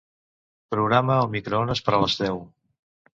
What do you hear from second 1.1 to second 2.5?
el microones per a les deu.